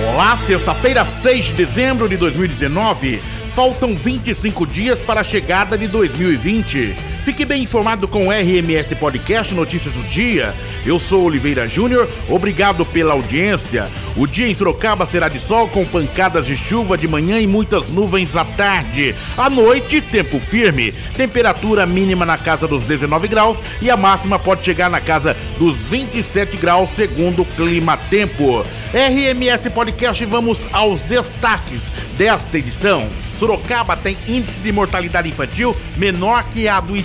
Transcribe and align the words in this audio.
Olá, 0.00 0.36
sexta-feira, 0.38 1.04
6 1.04 1.46
de 1.46 1.52
dezembro 1.54 2.08
de 2.08 2.16
2019. 2.16 3.20
Faltam 3.52 3.96
25 3.96 4.64
dias 4.64 5.02
para 5.02 5.22
a 5.22 5.24
chegada 5.24 5.76
de 5.76 5.88
2020. 5.88 6.94
Fique 7.24 7.44
bem 7.44 7.62
informado 7.62 8.08
com 8.08 8.28
o 8.28 8.30
RMS 8.30 8.94
Podcast 8.94 9.54
Notícias 9.54 9.92
do 9.92 10.02
Dia. 10.04 10.54
Eu 10.86 10.98
sou 10.98 11.24
Oliveira 11.24 11.66
Júnior, 11.66 12.08
obrigado 12.28 12.86
pela 12.86 13.12
audiência. 13.12 13.88
O 14.16 14.26
dia 14.26 14.48
em 14.48 14.54
Sorocaba 14.54 15.04
será 15.06 15.28
de 15.28 15.38
sol 15.38 15.68
com 15.68 15.84
pancadas 15.84 16.46
de 16.46 16.56
chuva 16.56 16.96
de 16.96 17.06
manhã 17.06 17.38
e 17.38 17.46
muitas 17.46 17.88
nuvens 17.88 18.34
à 18.34 18.44
tarde. 18.44 19.14
À 19.36 19.50
noite, 19.50 20.00
tempo 20.00 20.40
firme. 20.40 20.92
Temperatura 21.16 21.86
mínima 21.86 22.24
na 22.24 22.38
casa 22.38 22.66
dos 22.66 22.84
19 22.84 23.28
graus 23.28 23.62
e 23.82 23.90
a 23.90 23.96
máxima 23.96 24.38
pode 24.38 24.64
chegar 24.64 24.90
na 24.90 25.00
casa 25.00 25.36
dos 25.58 25.76
27 25.76 26.56
graus, 26.56 26.90
segundo 26.90 27.42
o 27.42 27.44
Clima 27.44 27.96
Tempo. 27.96 28.64
RMS 28.92 29.70
Podcast, 29.70 30.24
vamos 30.24 30.60
aos 30.72 31.02
destaques 31.02 31.82
desta 32.16 32.58
edição. 32.58 33.08
Sorocaba 33.38 33.96
tem 33.96 34.18
índice 34.26 34.60
de 34.60 34.72
mortalidade 34.72 35.28
infantil 35.28 35.76
menor 35.96 36.42
que 36.52 36.66
a 36.66 36.80
do 36.80 36.96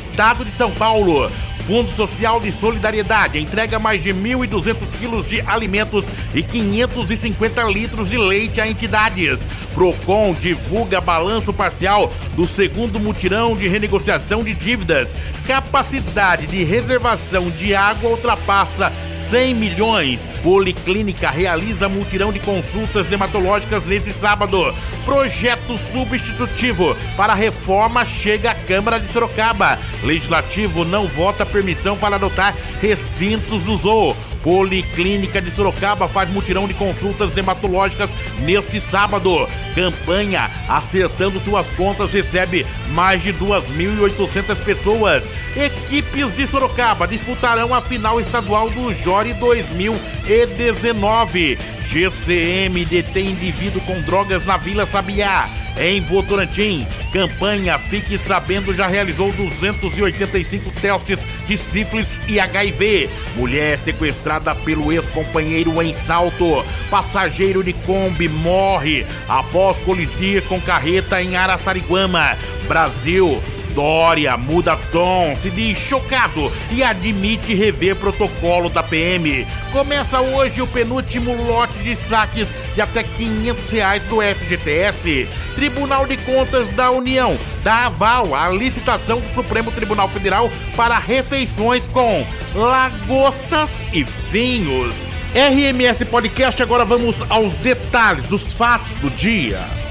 de 0.46 0.52
São 0.52 0.72
Paulo. 0.72 1.32
Fundo 1.66 1.92
Social 1.92 2.42
de 2.42 2.52
Solidariedade 2.52 3.40
entrega 3.40 3.80
mais 3.80 4.04
de 4.04 4.14
1.200 4.14 4.98
quilos 5.00 5.26
de 5.26 5.40
alimentos 5.42 6.06
e 6.34 6.44
550 6.44 7.64
litros 7.64 8.10
de 8.10 8.18
leite 8.18 8.60
a 8.60 8.68
entidades. 8.68 9.40
Procon 9.74 10.34
divulga 10.34 11.00
balanço 11.00 11.54
parcial 11.54 12.12
do 12.36 12.46
segundo 12.48 13.00
mutirão 13.00 13.56
de 13.56 13.68
renegociação 13.68 14.44
de 14.44 14.54
dívidas. 14.54 15.10
Capacidade 15.48 16.48
de 16.48 16.64
reservação 16.64 17.50
de 17.50 17.74
água 17.74 18.10
ultrapassa 18.10 18.92
100 19.34 19.56
milhões. 19.56 20.20
Policlínica 20.44 21.32
realiza 21.32 21.90
mutirão 21.90 22.32
de 22.32 22.40
consultas 22.40 23.08
dermatológicas 23.08 23.84
nesse 23.84 24.14
sábado. 24.14 24.72
Projeto 25.06 25.76
substitutivo 25.92 26.96
para 27.18 27.34
reforma 27.34 28.06
chega 28.06 28.52
à 28.52 28.56
Câmara 28.56 29.00
de 29.00 29.12
Sorocaba. 29.12 29.80
Legislativo 30.04 30.86
não 30.86 31.08
vota 31.08 31.48
permissão 31.48 31.98
para 31.98 32.18
adotar 32.18 32.56
recintos 32.80 33.64
do 33.64 33.76
zoo. 33.76 34.16
Policlínica 34.44 35.42
de 35.42 35.50
Sorocaba 35.50 36.08
faz 36.08 36.30
mutirão 36.30 36.68
de 36.68 36.76
consultas 36.76 37.32
dermatológicas 37.32 38.12
neste 38.42 38.80
sábado. 38.80 39.48
Campanha 39.74 40.52
Acertando 40.68 41.40
Suas 41.40 41.66
Contas 41.72 42.12
recebe 42.12 42.68
mais 42.90 43.24
de 43.24 43.34
2.800 43.34 44.58
pessoas. 44.64 45.24
Equipes 45.56 46.36
de 46.36 46.48
Sorocaba 46.48 47.08
disputarão 47.08 47.76
a 47.76 47.82
final 47.82 48.20
estadual 48.20 48.72
do 48.72 48.92
Jore 48.92 49.36
2019. 49.36 51.60
GCM 51.82 52.84
detém 52.86 53.30
indivíduo 53.30 53.80
com 53.82 54.02
drogas 54.02 54.44
na 54.46 54.58
Vila 54.58 54.88
Sabiá. 54.88 55.48
Em 55.78 56.02
Votorantim, 56.02 56.88
campanha 57.12 57.78
Fique 57.78 58.18
Sabendo 58.18 58.76
já 58.76 58.88
realizou 58.88 59.32
285 59.32 60.72
testes 60.82 61.20
de 61.48 61.56
sífilis 61.58 62.20
e 62.28 62.40
HIV. 62.40 63.12
Mulher 63.36 63.78
sequestrada 63.78 64.56
pelo 64.56 64.92
ex-companheiro 64.92 65.80
em 65.84 65.94
Salto. 65.94 66.66
Passageiro 66.90 67.64
de 67.64 67.74
Kombi 67.74 68.28
morre 68.28 69.06
após 69.28 69.78
colidir 69.82 70.42
com 70.44 70.60
carreta 70.60 71.22
em 71.22 71.36
Araçariguama. 71.36 72.36
Brasil 72.68 73.40
Dória 73.74 74.38
muda 74.38 74.78
tom, 74.92 75.36
se 75.36 75.50
diz 75.50 75.78
chocado 75.80 76.52
e 76.72 76.84
admite 76.84 77.54
rever 77.56 77.96
protocolo 77.96 78.70
da 78.70 78.84
PM. 78.84 79.48
Começa 79.72 80.22
hoje 80.22 80.62
o 80.62 80.68
penúltimo 80.68 81.36
lote 81.44 81.80
de 81.80 81.96
saques 81.96 82.50
de 82.76 82.82
até 82.82 83.04
500 83.04 83.70
reais 83.70 84.04
do 84.06 84.22
FGTS. 84.22 85.28
Tribunal 85.56 86.06
de 86.06 86.18
Contas 86.18 86.68
da 86.70 86.92
União 86.92 87.38
dá 87.64 87.88
aval 87.88 88.36
à 88.36 88.50
licitação 88.50 89.20
do 89.20 89.34
Supremo 89.34 89.72
Tribunal 89.72 90.08
Federal 90.08 90.52
para 90.76 91.00
refeições 91.00 91.84
com 91.86 92.26
lagostas 92.54 93.82
e 93.92 94.04
vinhos. 94.04 94.94
RMS 95.34 96.06
Podcast, 96.06 96.62
agora 96.62 96.86
vamos 96.86 97.24
aos 97.28 97.56
detalhes 97.56 98.28
dos 98.28 98.54
fatos 98.54 98.94
do 99.00 99.10
dia. 99.10 99.83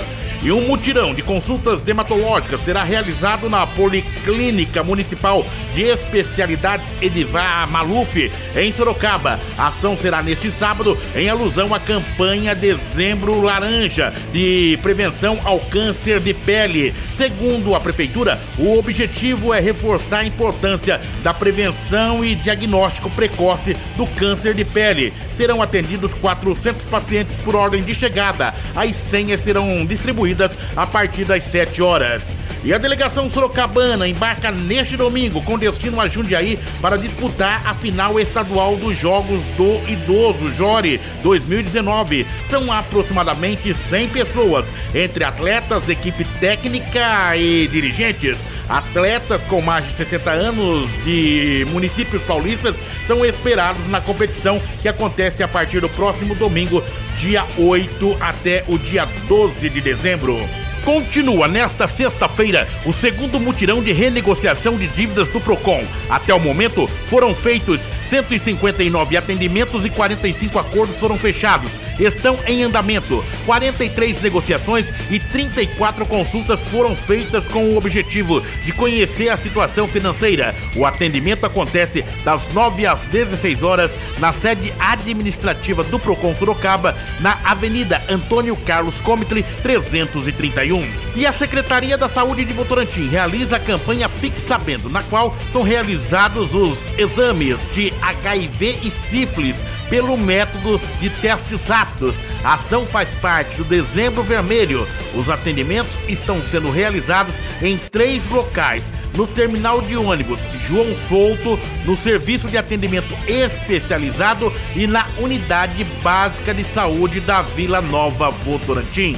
E 0.44 0.50
um 0.50 0.62
mutirão 0.62 1.14
de 1.14 1.22
consultas 1.22 1.82
dermatológicas 1.82 2.62
será 2.62 2.82
realizado 2.82 3.48
na 3.48 3.64
Policlínica 3.64 4.82
Municipal 4.82 5.46
de 5.72 5.82
Especialidades 5.82 6.84
Edivar 7.00 7.70
Maluf, 7.70 8.28
em 8.56 8.72
Sorocaba. 8.72 9.38
A 9.56 9.68
ação 9.68 9.96
será 9.96 10.20
neste 10.20 10.50
sábado, 10.50 10.98
em 11.14 11.28
alusão 11.28 11.72
à 11.72 11.78
campanha 11.78 12.56
Dezembro 12.56 13.40
Laranja 13.40 14.12
de 14.32 14.76
prevenção 14.82 15.38
ao 15.44 15.60
câncer 15.60 16.18
de 16.18 16.34
pele. 16.34 16.92
Segundo 17.22 17.76
a 17.76 17.80
Prefeitura, 17.80 18.36
o 18.58 18.76
objetivo 18.76 19.54
é 19.54 19.60
reforçar 19.60 20.18
a 20.18 20.24
importância 20.24 21.00
da 21.22 21.32
prevenção 21.32 22.24
e 22.24 22.34
diagnóstico 22.34 23.08
precoce 23.10 23.76
do 23.96 24.08
câncer 24.08 24.54
de 24.54 24.64
pele. 24.64 25.12
Serão 25.36 25.62
atendidos 25.62 26.12
400 26.14 26.82
pacientes 26.86 27.36
por 27.44 27.54
ordem 27.54 27.80
de 27.80 27.94
chegada. 27.94 28.52
As 28.74 28.96
senhas 28.96 29.40
serão 29.40 29.86
distribuídas 29.86 30.50
a 30.74 30.84
partir 30.84 31.24
das 31.24 31.44
7 31.44 31.80
horas. 31.80 32.24
E 32.64 32.72
a 32.72 32.78
delegação 32.78 33.28
sorocabana 33.28 34.06
embarca 34.06 34.50
neste 34.52 34.96
domingo 34.96 35.42
com 35.42 35.58
destino 35.58 36.00
a 36.00 36.08
Jundiaí 36.08 36.56
para 36.80 36.96
disputar 36.96 37.60
a 37.66 37.74
final 37.74 38.20
estadual 38.20 38.76
dos 38.76 38.96
Jogos 38.96 39.40
do 39.56 39.80
Idoso 39.90 40.48
Jore 40.56 41.00
2019. 41.24 42.24
São 42.48 42.70
aproximadamente 42.70 43.74
100 43.74 44.08
pessoas, 44.10 44.64
entre 44.94 45.24
atletas, 45.24 45.88
equipe 45.88 46.24
técnica 46.38 47.36
e 47.36 47.66
dirigentes. 47.66 48.36
Atletas 48.68 49.42
com 49.42 49.60
mais 49.60 49.84
de 49.84 49.92
60 49.94 50.30
anos 50.30 50.88
de 51.04 51.66
municípios 51.70 52.22
paulistas 52.22 52.76
são 53.08 53.24
esperados 53.24 53.88
na 53.88 54.00
competição 54.00 54.62
que 54.80 54.88
acontece 54.88 55.42
a 55.42 55.48
partir 55.48 55.80
do 55.80 55.88
próximo 55.88 56.36
domingo, 56.36 56.82
dia 57.18 57.44
8 57.58 58.16
até 58.20 58.62
o 58.68 58.78
dia 58.78 59.04
12 59.26 59.68
de 59.68 59.80
dezembro. 59.80 60.38
Continua 60.84 61.46
nesta 61.46 61.86
sexta-feira 61.86 62.68
o 62.84 62.92
segundo 62.92 63.38
mutirão 63.38 63.80
de 63.80 63.92
renegociação 63.92 64.76
de 64.76 64.88
dívidas 64.88 65.28
do 65.28 65.40
Procon. 65.40 65.84
Até 66.10 66.34
o 66.34 66.40
momento 66.40 66.88
foram 67.06 67.32
feitos 67.36 67.80
159 68.10 69.16
atendimentos 69.16 69.84
e 69.84 69.90
45 69.90 70.58
acordos 70.58 70.96
foram 70.96 71.16
fechados. 71.16 71.70
Estão 71.98 72.38
em 72.46 72.62
andamento. 72.62 73.24
43 73.46 74.20
negociações 74.20 74.92
e 75.10 75.18
34 75.18 76.06
consultas 76.06 76.66
foram 76.68 76.94
feitas 76.96 77.48
com 77.48 77.64
o 77.64 77.76
objetivo 77.76 78.40
de 78.64 78.72
conhecer 78.72 79.28
a 79.28 79.36
situação 79.36 79.86
financeira. 79.86 80.54
O 80.76 80.86
atendimento 80.86 81.44
acontece 81.44 82.04
das 82.24 82.52
9 82.52 82.86
às 82.86 83.02
16 83.02 83.62
horas 83.62 83.92
na 84.18 84.32
sede 84.32 84.72
administrativa 84.78 85.82
do 85.84 85.98
Procon 85.98 86.34
Sorocaba, 86.34 86.96
na 87.20 87.38
Avenida 87.44 88.02
Antônio 88.08 88.56
Carlos 88.56 89.00
Comitre 89.00 89.42
331. 89.62 90.84
E 91.14 91.26
a 91.26 91.32
Secretaria 91.32 91.98
da 91.98 92.08
Saúde 92.08 92.44
de 92.44 92.52
Votorantim 92.52 93.08
realiza 93.08 93.56
a 93.56 93.60
campanha 93.60 94.08
Fique 94.08 94.40
Sabendo, 94.40 94.88
na 94.88 95.02
qual 95.02 95.36
são 95.52 95.62
realizados 95.62 96.54
os 96.54 96.78
exames 96.98 97.58
de 97.72 97.92
HIV 98.00 98.78
e 98.82 98.90
sífilis 98.90 99.56
pelo 99.88 100.16
método 100.16 100.80
de 101.00 101.10
testes 101.10 101.66
rápidos. 101.66 102.16
A 102.44 102.54
ação 102.54 102.86
faz 102.86 103.08
parte 103.20 103.56
do 103.56 103.64
Dezembro 103.64 104.22
Vermelho. 104.22 104.86
Os 105.14 105.30
atendimentos 105.30 105.96
estão 106.08 106.42
sendo 106.42 106.70
realizados 106.70 107.34
em 107.60 107.76
três 107.76 108.26
locais: 108.28 108.90
no 109.16 109.26
terminal 109.26 109.80
de 109.80 109.96
ônibus 109.96 110.40
João 110.68 110.94
Souto, 111.08 111.58
no 111.84 111.96
serviço 111.96 112.48
de 112.48 112.56
atendimento 112.56 113.14
especializado 113.26 114.52
e 114.74 114.86
na 114.86 115.06
unidade 115.18 115.84
básica 116.02 116.54
de 116.54 116.64
saúde 116.64 117.20
da 117.20 117.42
Vila 117.42 117.80
Nova 117.80 118.30
Votorantim. 118.30 119.16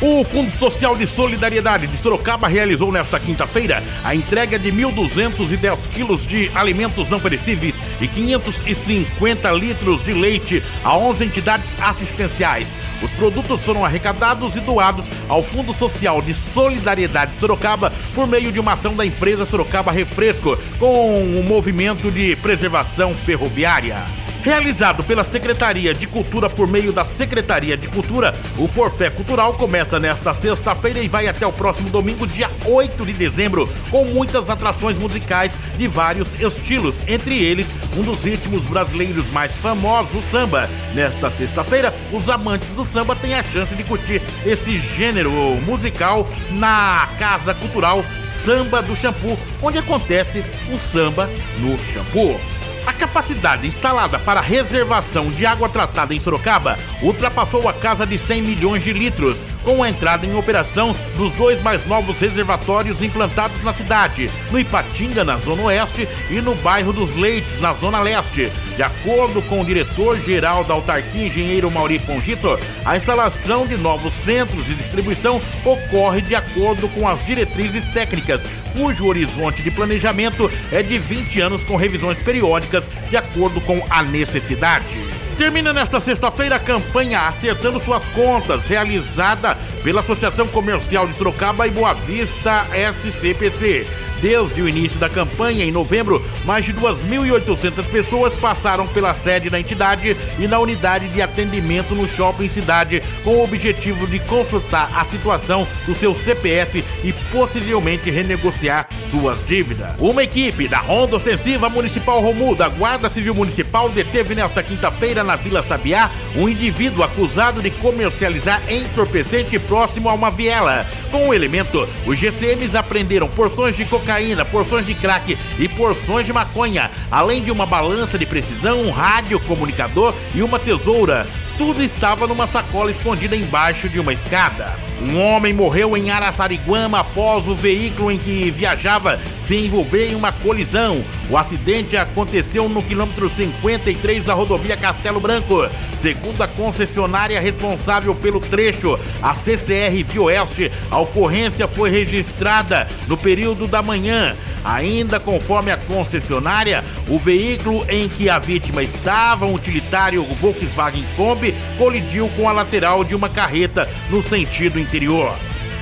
O 0.00 0.22
Fundo 0.22 0.50
Social 0.52 0.94
de 0.94 1.06
Solidariedade 1.06 1.86
de 1.86 1.96
Sorocaba 1.96 2.46
realizou 2.46 2.92
nesta 2.92 3.18
quinta-feira 3.18 3.82
a 4.04 4.14
entrega 4.14 4.58
de 4.58 4.70
1.210 4.70 5.88
quilos 5.88 6.26
de 6.26 6.50
alimentos 6.54 7.08
não 7.08 7.18
perecíveis 7.18 7.80
e 7.98 8.06
550 8.06 9.50
litros 9.52 10.04
de 10.04 10.12
leite 10.12 10.62
a 10.84 10.96
11 10.96 11.24
entidades 11.24 11.70
assistenciais. 11.80 12.68
Os 13.02 13.10
produtos 13.12 13.64
foram 13.64 13.84
arrecadados 13.84 14.54
e 14.54 14.60
doados 14.60 15.06
ao 15.28 15.42
Fundo 15.42 15.72
Social 15.72 16.20
de 16.20 16.34
Solidariedade 16.34 17.32
de 17.32 17.38
Sorocaba 17.38 17.90
por 18.14 18.26
meio 18.26 18.52
de 18.52 18.60
uma 18.60 18.74
ação 18.74 18.94
da 18.94 19.04
empresa 19.04 19.46
Sorocaba 19.46 19.92
Refresco 19.92 20.58
com 20.78 21.22
o 21.22 21.40
um 21.40 21.42
movimento 21.42 22.10
de 22.10 22.36
preservação 22.36 23.14
ferroviária. 23.14 24.25
Realizado 24.46 25.02
pela 25.02 25.24
Secretaria 25.24 25.92
de 25.92 26.06
Cultura 26.06 26.48
por 26.48 26.68
meio 26.68 26.92
da 26.92 27.04
Secretaria 27.04 27.76
de 27.76 27.88
Cultura, 27.88 28.32
o 28.56 28.68
Forfé 28.68 29.10
Cultural 29.10 29.54
começa 29.54 29.98
nesta 29.98 30.32
sexta-feira 30.32 31.00
e 31.00 31.08
vai 31.08 31.26
até 31.26 31.44
o 31.44 31.52
próximo 31.52 31.90
domingo, 31.90 32.28
dia 32.28 32.48
8 32.64 33.04
de 33.04 33.12
dezembro, 33.12 33.68
com 33.90 34.04
muitas 34.04 34.48
atrações 34.48 35.00
musicais 35.00 35.58
de 35.76 35.88
vários 35.88 36.32
estilos, 36.40 36.94
entre 37.08 37.42
eles 37.42 37.66
um 37.96 38.04
dos 38.04 38.22
ritmos 38.22 38.62
brasileiros 38.68 39.28
mais 39.32 39.50
famosos, 39.50 40.14
o 40.14 40.30
samba. 40.30 40.70
Nesta 40.94 41.28
sexta-feira, 41.28 41.92
os 42.12 42.28
amantes 42.28 42.68
do 42.68 42.84
samba 42.84 43.16
têm 43.16 43.34
a 43.34 43.42
chance 43.42 43.74
de 43.74 43.82
curtir 43.82 44.22
esse 44.44 44.78
gênero 44.78 45.32
musical 45.66 46.24
na 46.52 47.08
Casa 47.18 47.52
Cultural 47.52 48.04
Samba 48.44 48.80
do 48.80 48.94
Shampoo, 48.94 49.36
onde 49.60 49.78
acontece 49.78 50.44
o 50.72 50.78
samba 50.78 51.28
no 51.58 51.76
shampoo. 51.92 52.55
A 52.86 52.92
capacidade 52.92 53.66
instalada 53.66 54.16
para 54.16 54.40
reservação 54.40 55.28
de 55.32 55.44
água 55.44 55.68
tratada 55.68 56.14
em 56.14 56.20
Sorocaba 56.20 56.78
ultrapassou 57.02 57.68
a 57.68 57.72
casa 57.72 58.06
de 58.06 58.16
100 58.16 58.42
milhões 58.42 58.84
de 58.84 58.92
litros, 58.92 59.36
com 59.64 59.82
a 59.82 59.90
entrada 59.90 60.24
em 60.24 60.36
operação 60.36 60.94
dos 61.16 61.32
dois 61.32 61.60
mais 61.60 61.84
novos 61.88 62.20
reservatórios 62.20 63.02
implantados 63.02 63.60
na 63.64 63.72
cidade, 63.72 64.30
no 64.52 64.60
Ipatinga, 64.60 65.24
na 65.24 65.36
Zona 65.38 65.62
Oeste, 65.62 66.08
e 66.30 66.40
no 66.40 66.54
bairro 66.54 66.92
dos 66.92 67.12
Leites, 67.16 67.60
na 67.60 67.72
Zona 67.72 67.98
Leste. 67.98 68.52
De 68.76 68.82
acordo 68.84 69.42
com 69.42 69.60
o 69.60 69.64
diretor-geral 69.64 70.62
da 70.62 70.74
autarquia, 70.74 71.26
engenheiro 71.26 71.68
Mauri 71.68 71.98
Pongito, 71.98 72.56
a 72.84 72.96
instalação 72.96 73.66
de 73.66 73.76
novos 73.76 74.14
centros 74.24 74.64
de 74.64 74.76
distribuição 74.76 75.42
ocorre 75.64 76.22
de 76.22 76.36
acordo 76.36 76.88
com 76.90 77.08
as 77.08 77.24
diretrizes 77.26 77.84
técnicas, 77.86 78.42
cujo 78.76 79.06
horizonte 79.06 79.62
de 79.62 79.70
planejamento 79.70 80.50
é 80.70 80.82
de 80.82 80.98
20 80.98 81.40
anos 81.40 81.64
com 81.64 81.76
revisões 81.76 82.18
periódicas 82.22 82.88
de 83.08 83.16
acordo 83.16 83.60
com 83.62 83.82
a 83.88 84.02
necessidade. 84.02 84.98
Termina 85.38 85.72
nesta 85.72 86.00
sexta-feira 86.00 86.56
a 86.56 86.58
campanha 86.58 87.22
Acertando 87.22 87.80
Suas 87.80 88.04
Contas, 88.10 88.66
realizada 88.66 89.56
pela 89.82 90.00
Associação 90.00 90.46
Comercial 90.48 91.06
de 91.06 91.14
Sorocaba 91.16 91.66
e 91.66 91.70
Boa 91.70 91.92
Vista 91.92 92.66
SCPC. 92.92 93.86
Desde 94.20 94.62
o 94.62 94.68
início 94.68 94.98
da 94.98 95.08
campanha, 95.08 95.64
em 95.64 95.70
novembro, 95.70 96.24
mais 96.44 96.64
de 96.64 96.72
2.800 96.72 97.84
pessoas 97.90 98.34
passaram 98.34 98.86
pela 98.86 99.14
sede 99.14 99.50
da 99.50 99.60
entidade 99.60 100.16
e 100.38 100.46
na 100.46 100.58
unidade 100.58 101.08
de 101.08 101.20
atendimento 101.20 101.94
no 101.94 102.08
Shopping 102.08 102.48
Cidade, 102.48 103.02
com 103.22 103.36
o 103.36 103.44
objetivo 103.44 104.06
de 104.06 104.18
consultar 104.20 104.90
a 104.94 105.04
situação 105.04 105.66
do 105.84 105.94
seu 105.94 106.14
CPF 106.14 106.84
e 107.04 107.12
possivelmente 107.30 108.10
renegociar 108.10 108.88
suas 109.10 109.44
dívidas. 109.46 109.90
Uma 109.98 110.22
equipe 110.22 110.66
da 110.66 110.78
Ronda 110.78 111.16
Ostensiva 111.16 111.68
Municipal 111.68 112.20
Romu 112.20 112.54
da 112.54 112.68
Guarda 112.68 113.10
Civil 113.10 113.34
Municipal 113.34 113.88
deteve 113.88 114.34
nesta 114.34 114.62
quinta-feira 114.62 115.22
na 115.22 115.36
Vila 115.36 115.62
Sabiá 115.62 116.10
um 116.34 116.48
indivíduo 116.48 117.02
acusado 117.02 117.62
de 117.62 117.70
comercializar 117.70 118.62
entorpecente 118.68 119.58
próximo 119.58 120.08
a 120.08 120.14
uma 120.14 120.30
viela. 120.30 120.86
Com 121.10 121.28
o 121.28 121.34
elemento, 121.34 121.88
os 122.06 122.18
GCMs 122.18 122.76
apreenderam 122.76 123.28
porções 123.28 123.76
de 123.76 123.84
cocaína, 123.84 124.44
porções 124.44 124.86
de 124.86 124.94
crack 124.94 125.38
e 125.58 125.68
porções 125.68 126.26
de 126.26 126.32
maconha, 126.32 126.90
além 127.10 127.42
de 127.42 127.50
uma 127.50 127.66
balança 127.66 128.18
de 128.18 128.26
precisão, 128.26 128.82
um 128.82 128.90
rádio 128.90 129.38
comunicador 129.40 130.14
e 130.34 130.42
uma 130.42 130.58
tesoura. 130.58 131.26
Tudo 131.58 131.82
estava 131.82 132.26
numa 132.26 132.46
sacola 132.46 132.90
escondida 132.90 133.34
embaixo 133.34 133.88
de 133.88 133.98
uma 133.98 134.12
escada. 134.12 134.76
Um 135.00 135.18
homem 135.18 135.54
morreu 135.54 135.96
em 135.96 136.10
Araçariguama 136.10 137.00
após 137.00 137.48
o 137.48 137.54
veículo 137.54 138.10
em 138.10 138.18
que 138.18 138.50
viajava 138.50 139.18
se 139.42 139.56
envolver 139.56 140.10
em 140.10 140.14
uma 140.14 140.32
colisão. 140.32 141.02
O 141.30 141.36
acidente 141.36 141.96
aconteceu 141.96 142.68
no 142.68 142.82
quilômetro 142.82 143.30
53 143.30 144.24
da 144.24 144.34
rodovia 144.34 144.76
Castelo 144.76 145.18
Branco. 145.18 145.66
Segundo 145.98 146.42
a 146.42 146.48
concessionária 146.48 147.40
responsável 147.40 148.14
pelo 148.14 148.38
trecho, 148.38 148.98
a 149.22 149.34
CCR 149.34 150.04
Vioeste, 150.04 150.70
a 150.90 151.00
ocorrência 151.00 151.66
foi 151.66 151.88
registrada 151.88 152.86
no 153.08 153.16
período 153.16 153.66
da 153.66 153.82
manhã. 153.82 154.36
Ainda 154.66 155.20
conforme 155.20 155.70
a 155.70 155.76
concessionária, 155.76 156.84
o 157.08 157.20
veículo 157.20 157.86
em 157.88 158.08
que 158.08 158.28
a 158.28 158.36
vítima 158.36 158.82
estava, 158.82 159.46
um 159.46 159.54
utilitário 159.54 160.24
Volkswagen 160.24 161.04
Kombi, 161.14 161.54
colidiu 161.78 162.28
com 162.30 162.48
a 162.48 162.52
lateral 162.52 163.04
de 163.04 163.14
uma 163.14 163.28
carreta 163.28 163.88
no 164.10 164.20
sentido 164.20 164.80
interior. 164.80 165.32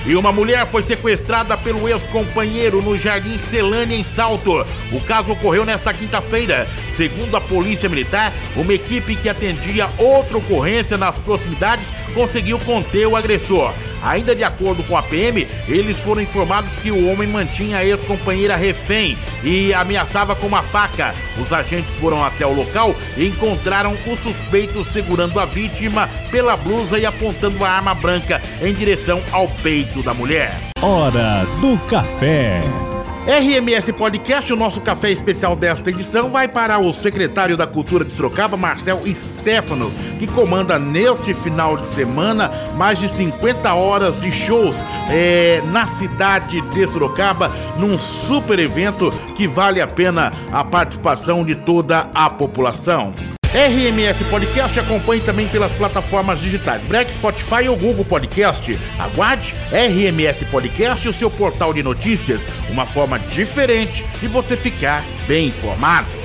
E 0.06 0.14
uma 0.14 0.30
mulher 0.30 0.66
foi 0.66 0.82
sequestrada 0.82 1.56
pelo 1.56 1.88
ex-companheiro 1.88 2.82
no 2.82 2.98
Jardim 2.98 3.38
Celânia, 3.38 3.96
em 3.96 4.04
Salto. 4.04 4.66
O 4.92 5.00
caso 5.00 5.32
ocorreu 5.32 5.64
nesta 5.64 5.94
quinta-feira. 5.94 6.68
Segundo 6.92 7.34
a 7.38 7.40
Polícia 7.40 7.88
Militar, 7.88 8.34
uma 8.54 8.74
equipe 8.74 9.16
que 9.16 9.30
atendia 9.30 9.88
outra 9.96 10.36
ocorrência 10.36 10.98
nas 10.98 11.18
proximidades 11.20 11.88
conseguiu 12.12 12.58
conter 12.58 13.06
o 13.06 13.16
agressor. 13.16 13.72
Ainda 14.04 14.34
de 14.34 14.44
acordo 14.44 14.82
com 14.84 14.96
a 14.96 15.02
PM, 15.02 15.46
eles 15.66 15.98
foram 15.98 16.20
informados 16.20 16.76
que 16.76 16.90
o 16.90 17.10
homem 17.10 17.26
mantinha 17.26 17.78
a 17.78 17.84
ex-companheira 17.84 18.56
refém 18.56 19.16
e 19.42 19.72
ameaçava 19.72 20.36
com 20.36 20.46
uma 20.46 20.62
faca. 20.62 21.14
Os 21.38 21.52
agentes 21.52 21.96
foram 21.96 22.22
até 22.24 22.46
o 22.46 22.52
local 22.52 22.94
e 23.16 23.26
encontraram 23.26 23.96
o 24.06 24.16
suspeito 24.16 24.84
segurando 24.84 25.40
a 25.40 25.46
vítima 25.46 26.08
pela 26.30 26.56
blusa 26.56 26.98
e 26.98 27.06
apontando 27.06 27.64
a 27.64 27.70
arma 27.70 27.94
branca 27.94 28.40
em 28.62 28.74
direção 28.74 29.22
ao 29.32 29.48
peito 29.48 30.02
da 30.02 30.12
mulher. 30.12 30.54
Hora 30.82 31.46
do 31.60 31.78
café. 31.86 32.93
RMS 33.26 33.90
Podcast, 33.92 34.52
o 34.52 34.56
nosso 34.56 34.82
café 34.82 35.10
especial 35.10 35.56
desta 35.56 35.88
edição, 35.88 36.28
vai 36.28 36.46
para 36.46 36.78
o 36.78 36.92
secretário 36.92 37.56
da 37.56 37.66
Cultura 37.66 38.04
de 38.04 38.12
Sorocaba, 38.12 38.54
Marcel 38.54 39.00
Stefano, 39.06 39.90
que 40.18 40.26
comanda 40.26 40.78
neste 40.78 41.32
final 41.32 41.74
de 41.74 41.86
semana 41.86 42.50
mais 42.76 42.98
de 42.98 43.08
50 43.08 43.72
horas 43.72 44.20
de 44.20 44.30
shows 44.30 44.76
é, 45.08 45.62
na 45.70 45.86
cidade 45.86 46.60
de 46.60 46.86
Sorocaba, 46.86 47.50
num 47.78 47.98
super 47.98 48.58
evento 48.58 49.10
que 49.34 49.48
vale 49.48 49.80
a 49.80 49.86
pena 49.86 50.30
a 50.52 50.62
participação 50.62 51.42
de 51.42 51.54
toda 51.54 52.10
a 52.14 52.28
população. 52.28 53.14
RMS 53.54 54.24
Podcast 54.28 54.80
acompanhe 54.80 55.22
também 55.22 55.46
pelas 55.46 55.72
plataformas 55.72 56.40
digitais 56.40 56.82
Break, 56.86 57.12
Spotify 57.12 57.68
ou 57.68 57.76
Google 57.76 58.04
Podcast. 58.04 58.76
Aguarde 58.98 59.54
RMS 59.70 60.44
Podcast, 60.46 61.08
o 61.08 61.14
seu 61.14 61.30
portal 61.30 61.72
de 61.72 61.80
notícias, 61.80 62.40
uma 62.68 62.84
forma 62.84 63.16
diferente 63.16 64.04
de 64.20 64.26
você 64.26 64.56
ficar 64.56 65.04
bem 65.28 65.46
informado. 65.46 66.23